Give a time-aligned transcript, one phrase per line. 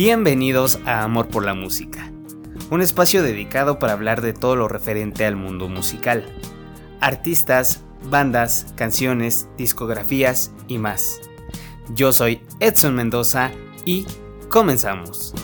[0.00, 2.12] Bienvenidos a Amor por la Música,
[2.70, 6.24] un espacio dedicado para hablar de todo lo referente al mundo musical,
[7.00, 11.20] artistas, bandas, canciones, discografías y más.
[11.96, 13.50] Yo soy Edson Mendoza
[13.84, 14.06] y
[14.48, 15.34] comenzamos.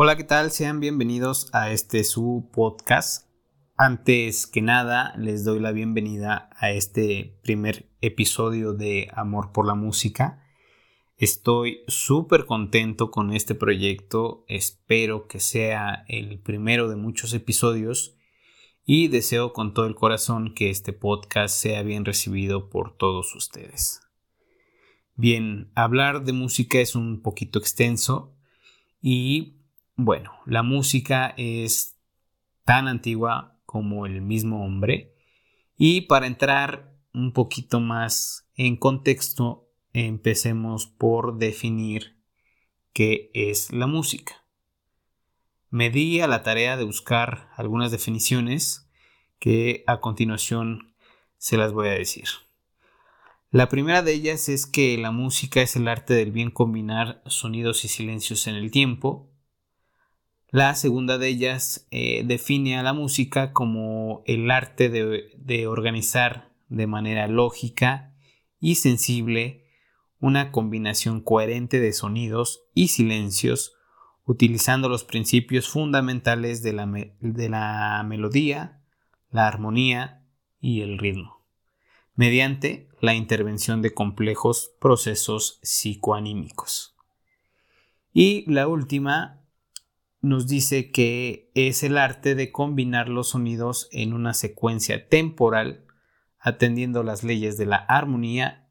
[0.00, 0.52] Hola, ¿qué tal?
[0.52, 3.28] Sean bienvenidos a este su podcast.
[3.76, 9.74] Antes que nada, les doy la bienvenida a este primer episodio de Amor por la
[9.74, 10.46] Música.
[11.16, 18.16] Estoy súper contento con este proyecto, espero que sea el primero de muchos episodios
[18.84, 24.00] y deseo con todo el corazón que este podcast sea bien recibido por todos ustedes.
[25.16, 28.36] Bien, hablar de música es un poquito extenso
[29.02, 29.57] y
[29.98, 31.98] bueno, la música es
[32.64, 35.12] tan antigua como el mismo hombre
[35.76, 42.16] y para entrar un poquito más en contexto, empecemos por definir
[42.92, 44.44] qué es la música.
[45.68, 48.88] Me di a la tarea de buscar algunas definiciones
[49.40, 50.94] que a continuación
[51.38, 52.28] se las voy a decir.
[53.50, 57.84] La primera de ellas es que la música es el arte del bien combinar sonidos
[57.84, 59.27] y silencios en el tiempo,
[60.50, 66.86] la segunda de ellas eh, define a la música como el arte de, organizar de
[66.86, 68.14] manera lógica
[68.58, 69.66] y sensible
[70.20, 73.74] una combinación coherente de sonidos y silencios
[74.24, 76.86] utilizando los principios fundamentales de la,
[77.20, 78.80] de la melodía,
[79.30, 80.24] la armonía
[80.60, 81.44] y el ritmo,
[82.14, 86.96] mediante la intervención de complejos procesos psicoanímicos.
[88.12, 89.38] Y la última
[90.20, 95.86] nos dice que es el arte de combinar los sonidos en una secuencia temporal,
[96.38, 98.68] atendiendo las leyes de la armonía,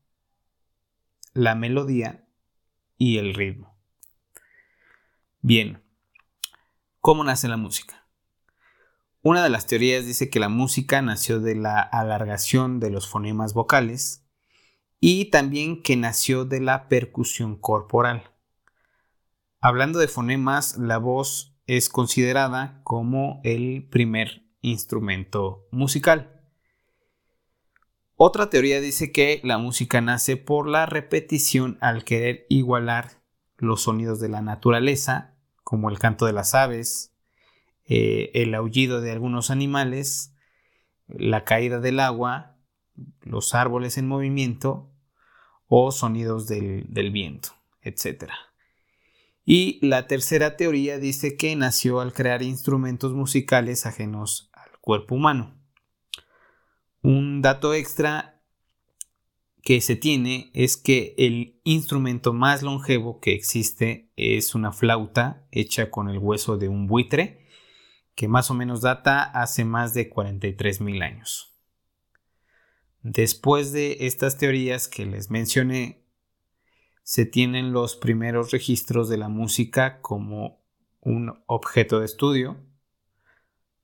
[1.33, 2.27] la melodía
[2.97, 3.77] y el ritmo.
[5.41, 5.83] Bien,
[6.99, 8.07] ¿cómo nace la música?
[9.21, 13.53] Una de las teorías dice que la música nació de la alargación de los fonemas
[13.53, 14.25] vocales
[14.99, 18.31] y también que nació de la percusión corporal.
[19.67, 26.41] Hablando de fonemas, la voz es considerada como el primer instrumento musical.
[28.15, 33.21] Otra teoría dice que la música nace por la repetición al querer igualar
[33.57, 35.35] los sonidos de la naturaleza,
[35.65, 37.13] como el canto de las aves,
[37.83, 40.33] eh, el aullido de algunos animales,
[41.09, 42.55] la caída del agua,
[43.19, 44.89] los árboles en movimiento
[45.67, 47.49] o sonidos del, del viento,
[47.81, 48.31] etc.
[49.49, 55.57] Y la tercera teoría dice que nació al crear instrumentos musicales ajenos al cuerpo humano.
[57.01, 58.41] Un dato extra
[59.63, 65.91] que se tiene es que el instrumento más longevo que existe es una flauta hecha
[65.91, 67.47] con el hueso de un buitre
[68.15, 71.57] que más o menos data hace más de 43 mil años.
[73.01, 76.05] Después de estas teorías que les mencioné,
[77.07, 80.59] se tienen los primeros registros de la música como
[80.99, 82.57] un objeto de estudio,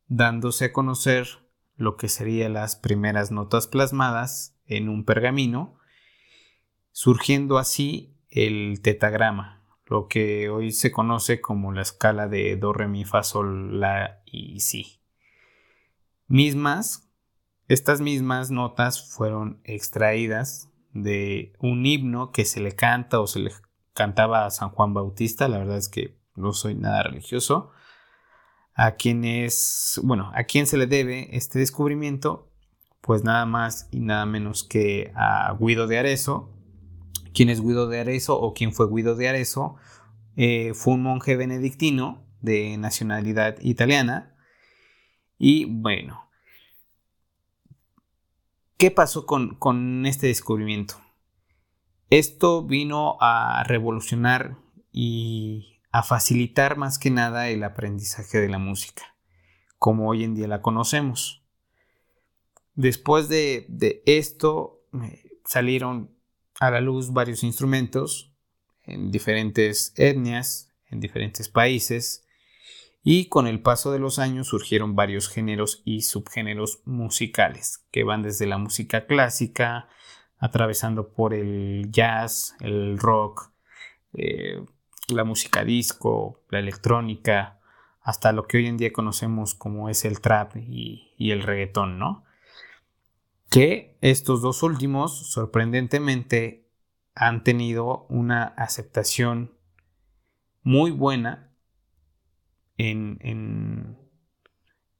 [0.07, 1.29] dándose a conocer
[1.77, 5.77] lo que serían las primeras notas plasmadas en un pergamino,
[6.91, 12.89] surgiendo así el tetagrama, lo que hoy se conoce como la escala de do, re,
[12.89, 14.99] mi, fa, sol, la y si.
[16.27, 17.09] Mismas,
[17.69, 23.51] estas mismas notas fueron extraídas de un himno que se le canta o se le
[23.93, 27.71] cantaba a San Juan Bautista, la verdad es que no soy nada religioso,
[28.73, 32.49] a quien es, bueno, a quién se le debe este descubrimiento,
[33.01, 36.49] pues nada más y nada menos que a Guido de Arezzo.
[37.33, 39.75] ¿Quién es Guido de Arezzo o quién fue Guido de Arezzo?
[40.35, 44.35] Eh, fue un monje benedictino de nacionalidad italiana
[45.37, 46.22] y bueno,
[48.77, 50.95] ¿Qué pasó con, este descubrimiento?
[52.09, 54.57] Esto vino a revolucionar
[54.91, 59.15] y a facilitar más que nada el aprendizaje de la música,
[59.77, 61.43] como hoy en día la conocemos.
[62.75, 66.11] Después de, de esto eh, salieron
[66.59, 68.33] a la luz varios instrumentos
[68.83, 72.22] en diferentes etnias, en diferentes países,
[73.03, 78.23] y con el paso de los años surgieron varios géneros y subgéneros musicales que van
[78.23, 79.89] desde la música clásica,
[80.37, 83.51] atravesando por el jazz, el rock,
[84.13, 84.63] eh,
[85.09, 87.59] la música disco, la electrónica,
[88.01, 92.23] hasta lo que hoy en día conocemos como es el trap y, el reggaetón, ¿no?
[93.49, 96.69] Que estos dos últimos, sorprendentemente,
[97.15, 99.57] han tenido una aceptación
[100.63, 101.52] muy buena
[102.77, 103.97] en, en,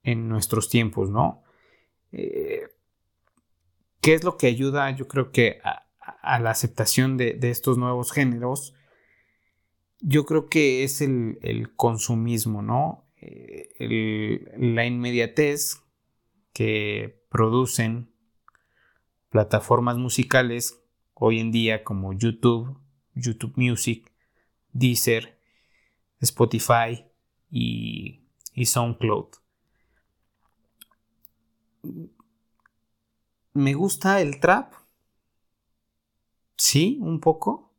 [0.04, 1.44] en nuestros tiempos, ¿no?
[2.12, 2.68] Eh,
[4.02, 8.74] ¿Qué es lo que ayuda, yo creo que, a, la aceptación de, estos nuevos géneros?
[10.00, 13.08] Yo creo que es el, consumismo, ¿no?
[13.22, 15.82] Eh, la inmediatez
[16.52, 18.12] que producen
[19.30, 20.84] plataformas musicales
[21.14, 22.78] hoy en día como YouTube,
[23.16, 24.12] YouTube Music,
[24.74, 25.40] Deezer,
[26.20, 27.06] Spotify
[27.54, 29.28] y, y SoundCloud
[33.54, 34.74] me gusta el trap.
[36.58, 37.74] Sí, un poco.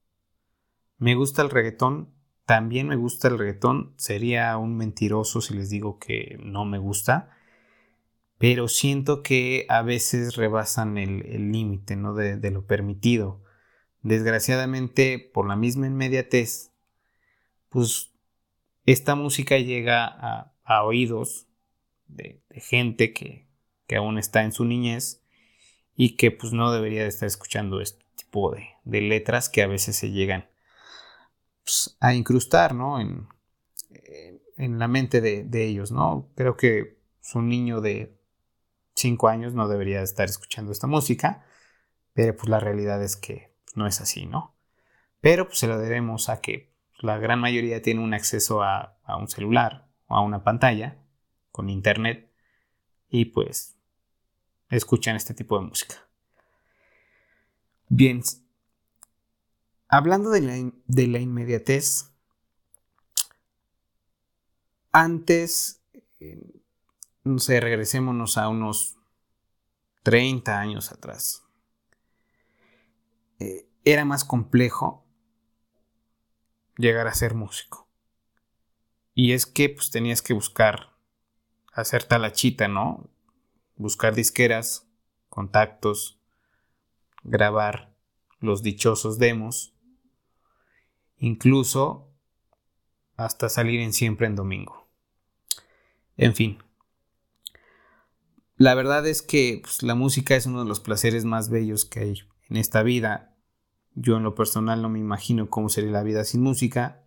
[0.98, 2.14] Me gusta el reggaetón.
[2.46, 3.94] También me gusta el reggaetón.
[3.96, 7.30] Sería un mentiroso si les digo que no me gusta.
[8.38, 12.14] Pero siento que a veces rebasan el límite ¿no?
[12.14, 13.42] de, lo permitido.
[14.02, 16.72] Desgraciadamente, por la misma inmediatez,
[17.70, 18.13] pues
[18.86, 21.46] esta música llega a, oídos
[22.06, 23.46] de gente que,
[23.96, 25.22] aún está en su niñez
[25.94, 28.52] y que pues no debería de estar escuchando este tipo
[28.84, 30.48] de, letras que a veces se llegan
[31.64, 33.00] pues, a incrustar, ¿no?
[33.00, 33.28] En,
[34.56, 36.30] en la mente de, ellos, ¿no?
[36.34, 36.98] Creo que
[37.34, 38.16] un niño de
[38.94, 41.44] 5 años no debería estar escuchando esta música,
[42.12, 44.54] pero pues la realidad es que no es así, ¿no?
[45.20, 49.16] Pero pues se lo debemos a que la gran mayoría tiene un acceso a, a
[49.16, 50.98] un celular o a una pantalla
[51.52, 52.30] con internet
[53.08, 53.76] y pues
[54.70, 55.96] escuchan este tipo de música.
[57.88, 58.22] Bien,
[59.88, 62.10] hablando de la, inmediatez,
[64.90, 65.82] antes,
[66.18, 66.60] eh,
[67.22, 68.96] no sé, regresémonos a unos
[70.02, 71.44] 30 años atrás.
[73.38, 75.03] Eh, era más complejo
[76.76, 77.88] llegar a ser músico.
[79.14, 80.94] Y es que pues tenías que buscar
[81.72, 83.08] hacer talachita, ¿no?
[83.76, 84.86] buscar disqueras,
[85.28, 86.18] contactos,
[87.22, 87.94] grabar
[88.40, 89.74] los dichosos demos,
[91.16, 92.10] incluso
[93.16, 94.88] hasta salir en siempre en domingo.
[96.16, 96.62] En fin,
[98.56, 102.00] la verdad es que pues, la música es uno de los placeres más bellos que
[102.00, 103.33] hay en esta vida.
[103.94, 107.04] Yo en lo personal no me imagino cómo sería la vida sin música.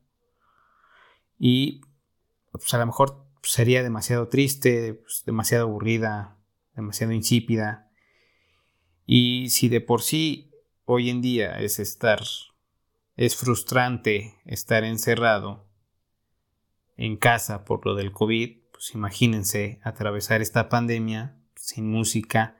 [1.37, 1.81] Y
[2.51, 6.37] pues, a lo mejor sería demasiado triste, pues, demasiado aburrida,
[6.75, 7.89] demasiado insípida.
[9.05, 10.51] Y si de por sí
[10.85, 12.21] hoy en día es estar,
[13.15, 15.67] es frustrante estar encerrado
[16.95, 22.57] en casa por lo del COVID, pues imagínense atravesar esta pandemia sin música,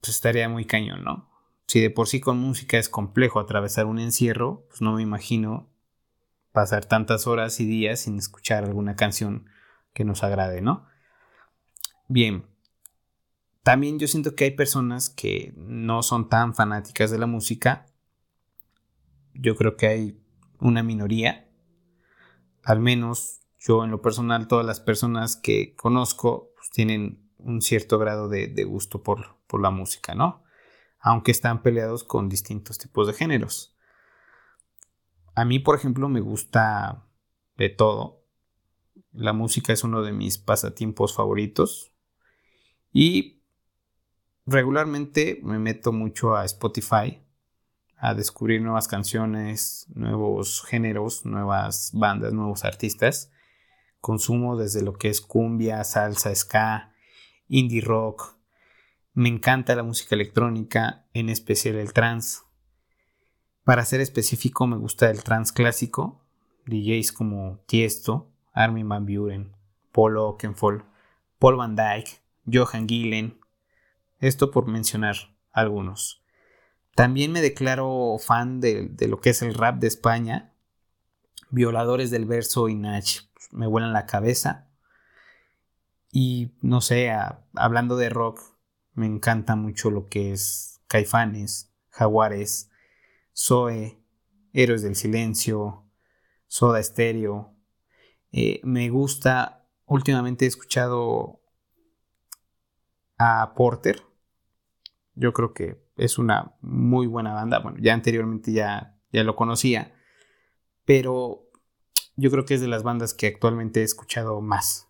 [0.00, 1.33] pues estaría muy cañón, ¿no?
[1.66, 5.70] Si de por sí con música es complejo atravesar un encierro, pues no me imagino
[6.52, 9.48] pasar tantas horas y días sin escuchar alguna canción
[9.92, 10.86] que nos agrade, ¿no?
[12.06, 12.46] Bien,
[13.64, 17.86] también yo siento que hay personas que no son tan fanáticas de la música.
[19.32, 20.20] Yo creo que hay
[20.60, 21.48] una minoría.
[22.62, 27.98] Al menos yo en lo personal, todas las personas que conozco pues, tienen un cierto
[27.98, 30.43] grado de, gusto por, por la música, ¿no?
[31.06, 33.76] Aunque están peleados con distintos tipos de géneros.
[35.34, 37.06] A mí, por ejemplo, me gusta
[37.58, 38.24] de todo.
[39.12, 41.92] La música es uno de mis pasatiempos favoritos.
[42.90, 43.42] Y
[44.46, 47.20] regularmente me meto mucho a Spotify
[47.98, 53.30] a descubrir nuevas canciones, nuevos géneros, nuevas bandas, nuevos artistas.
[54.00, 56.94] Consumo desde lo que es cumbia, salsa, ska,
[57.46, 58.38] indie rock.
[59.16, 62.40] Me encanta la música electrónica, en especial el trance.
[63.62, 66.20] Para ser específico, me gusta el trance clásico,
[66.66, 69.52] DJs como Tiesto, Armin Van Buren,
[69.92, 70.82] Paul Oakenfold,
[71.38, 73.38] Paul Van Dyke, Johan Gillen,
[74.18, 75.14] esto por mencionar
[75.52, 76.24] algunos.
[76.96, 80.52] También me declaro fan de, lo que es el rap de España.
[81.50, 83.06] Violadores del verso y Nach
[83.52, 84.66] me vuelan la cabeza.
[86.10, 87.12] Y no sé,
[87.54, 88.53] hablando de rock,
[88.94, 92.70] me encanta mucho lo que es Caifanes, Jaguares,
[93.36, 94.00] Zoe,
[94.52, 95.84] Héroes del Silencio,
[96.46, 97.54] Soda Stereo.
[98.32, 101.40] Eh, me gusta, últimamente he escuchado
[103.18, 104.02] a Porter,
[105.14, 107.60] yo creo que es una muy buena banda.
[107.60, 109.94] Bueno, ya anteriormente ya, ya lo conocía.
[110.84, 111.48] Pero
[112.16, 114.88] yo creo que es de las bandas que actualmente he escuchado más.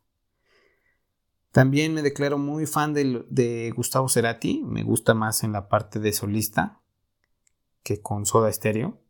[1.55, 6.13] También me declaro muy fan de, Gustavo Cerati, me gusta más en la parte de
[6.13, 6.81] solista
[7.85, 9.01] que con Soda Stereo.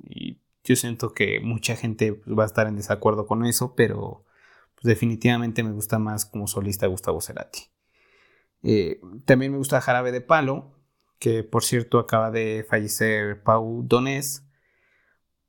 [0.00, 4.24] Y yo siento que mucha gente pues, va a estar en desacuerdo con eso, pero
[4.74, 7.60] pues, definitivamente me gusta más como solista Gustavo Cerati.
[8.64, 10.72] Eh, también me gusta Jarabe de Palo,
[11.20, 14.42] que por cierto acaba de fallecer Pau Donés.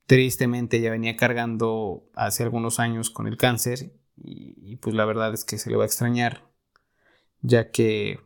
[0.05, 5.45] Tristemente ya venía cargando hace algunos años con el cáncer y, pues la verdad es
[5.45, 6.49] que se le va a extrañar,
[7.41, 8.19] ya que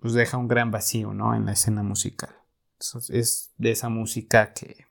[0.00, 1.34] pues deja un gran vacío, ¿no?
[1.34, 2.34] En la escena musical.
[3.10, 4.86] Es de esa música que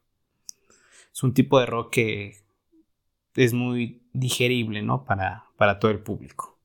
[1.12, 2.38] es un tipo de rock que
[3.36, 5.06] es muy digerible, ¿no?
[5.06, 6.60] Para, para todo el público.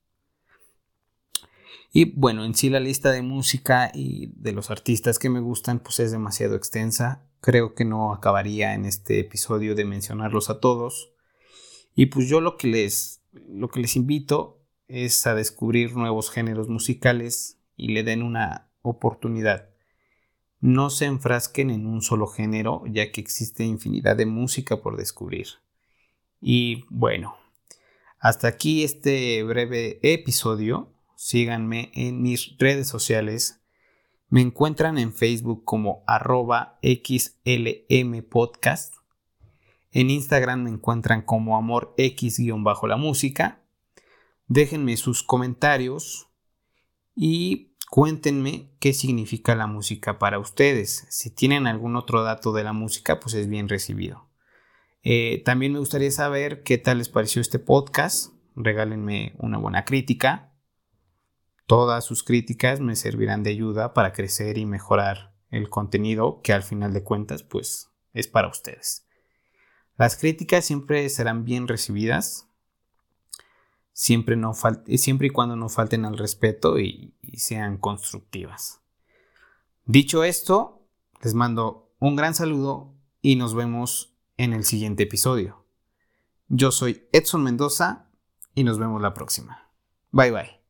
[1.92, 5.78] Y bueno, en sí la lista de música y de los artistas que me gustan
[5.78, 7.22] pues es demasiado extensa.
[7.40, 11.13] Creo que no acabaría en este episodio de mencionarlos a todos.
[11.94, 16.68] Y pues yo lo que les, lo que les invito es a descubrir nuevos géneros
[16.68, 19.70] musicales y le den una oportunidad.
[20.60, 25.48] No se enfrasquen en un solo género, ya que existe infinidad de música por descubrir.
[26.40, 27.36] Y bueno,
[28.18, 33.60] hasta aquí este breve episodio síganme en mis redes sociales.
[34.28, 37.64] Me encuentran en Facebook como arroba xlmpodcast.
[39.94, 43.62] En Instagram me encuentran como amor x-la música.
[44.48, 46.26] Déjenme sus comentarios
[47.14, 51.06] y cuéntenme qué significa la música para ustedes.
[51.10, 54.28] Si tienen algún otro dato de la música, pues es bien recibido.
[55.04, 58.32] Eh, también me gustaría saber qué tal les pareció este podcast.
[58.56, 60.52] Regálenme una buena crítica.
[61.68, 66.64] Todas sus críticas me servirán de ayuda para crecer y mejorar el contenido que al
[66.64, 69.04] final de cuentas pues es para ustedes.
[69.96, 72.48] Las críticas siempre serán bien recibidas,
[73.92, 74.52] siempre, no
[74.96, 78.80] siempre y cuando no falten al respeto y, y sean constructivas.
[79.86, 80.82] Dicho esto,
[81.22, 85.64] les mando un gran saludo y nos vemos en el siguiente episodio.
[86.48, 88.10] Yo soy Edson Mendoza
[88.54, 89.70] y nos vemos la próxima.
[90.10, 90.63] Bye bye.